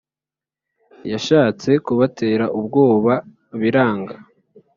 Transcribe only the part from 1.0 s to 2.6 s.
Yashatse kubatera